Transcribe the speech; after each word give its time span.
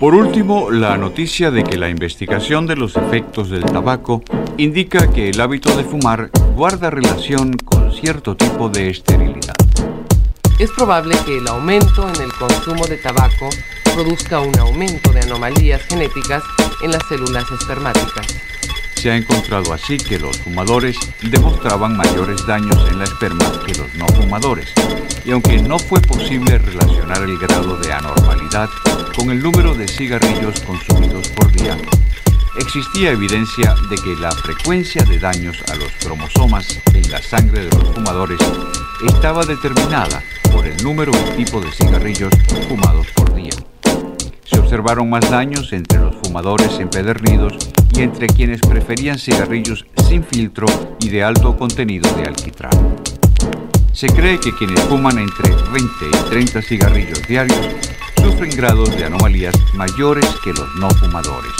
Por 0.00 0.14
último, 0.14 0.70
la 0.70 0.96
noticia 0.96 1.50
de 1.50 1.64
que 1.64 1.76
la 1.76 1.88
investigación 1.88 2.66
de 2.66 2.76
los 2.76 2.96
efectos 2.96 3.50
del 3.50 3.64
tabaco 3.64 4.22
indica 4.56 5.10
que 5.10 5.28
el 5.30 5.40
hábito 5.40 5.76
de 5.76 5.84
fumar 5.84 6.30
guarda 6.54 6.90
relación 6.90 7.56
con 7.64 7.92
cierto 7.92 8.36
tipo 8.36 8.68
de 8.68 8.90
esterilidad. 8.90 9.56
Es 10.58 10.70
probable 10.72 11.16
que 11.24 11.38
el 11.38 11.46
aumento 11.46 12.08
en 12.08 12.20
el 12.20 12.32
consumo 12.32 12.86
de 12.86 12.96
tabaco 12.96 13.48
produzca 13.94 14.40
un 14.40 14.58
aumento 14.58 15.12
de 15.12 15.20
anomalías 15.20 15.82
genéticas 15.82 16.42
en 16.82 16.92
las 16.92 17.06
células 17.08 17.44
espermáticas. 17.50 18.26
Se 18.94 19.10
ha 19.10 19.16
encontrado 19.16 19.72
así 19.72 19.96
que 19.96 20.18
los 20.18 20.36
fumadores 20.38 20.98
demostraban 21.22 21.96
mayores 21.96 22.44
daños 22.46 22.84
en 22.90 22.98
la 22.98 23.04
esperma 23.04 23.44
que 23.64 23.74
los 23.74 23.94
no 23.94 24.06
fumadores, 24.08 24.72
y 25.24 25.30
aunque 25.30 25.62
no 25.62 25.78
fue 25.78 26.00
posible 26.00 26.58
relacionar 26.58 27.22
el 27.22 27.38
grado 27.38 27.76
de 27.76 27.92
anormalidad 27.92 28.68
con 29.16 29.30
el 29.30 29.42
número 29.42 29.74
de 29.74 29.88
cigarrillos 29.88 30.60
consumidos 30.60 31.28
por 31.28 31.52
día, 31.52 31.76
existía 32.58 33.12
evidencia 33.12 33.74
de 33.88 33.96
que 33.96 34.16
la 34.16 34.32
frecuencia 34.32 35.04
de 35.04 35.18
daños 35.18 35.56
a 35.70 35.76
los 35.76 35.90
cromosomas 36.00 36.80
en 36.92 37.10
la 37.10 37.22
sangre 37.22 37.64
de 37.64 37.70
los 37.70 37.94
fumadores 37.94 38.40
estaba 39.06 39.44
determinada 39.44 40.22
por 40.52 40.66
el 40.66 40.82
número 40.82 41.12
y 41.12 41.44
tipo 41.44 41.60
de 41.60 41.70
cigarrillos 41.70 42.32
fumados 42.68 43.06
por 43.14 43.34
día. 43.34 43.52
Se 44.44 44.58
observaron 44.58 45.08
más 45.10 45.30
daños 45.30 45.72
entre 45.72 45.98
los 45.98 46.16
fumadores 46.16 46.78
empedernidos 46.78 47.54
y 47.94 48.02
entre 48.02 48.26
quienes 48.26 48.60
preferían 48.60 49.18
cigarrillos 49.18 49.86
sin 50.08 50.24
filtro 50.24 50.66
y 51.00 51.08
de 51.10 51.22
alto 51.22 51.56
contenido 51.56 52.10
de 52.16 52.24
alquitrán. 52.24 53.17
Se 53.98 54.06
cree 54.06 54.38
que 54.38 54.54
quienes 54.54 54.80
fuman 54.82 55.18
entre 55.18 55.50
20 55.50 55.90
y 56.06 56.30
30 56.30 56.62
cigarrillos 56.62 57.20
diarios 57.26 57.68
sufren 58.22 58.50
grados 58.50 58.96
de 58.96 59.04
anomalías 59.04 59.56
mayores 59.74 60.24
que 60.44 60.52
los 60.52 60.72
no 60.76 60.88
fumadores. 60.90 61.50